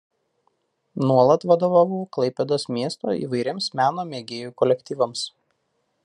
[1.09, 5.27] Nuolat vadovavo Klaipėdos miesto įvairiems meno mėgėjų kolektyvams.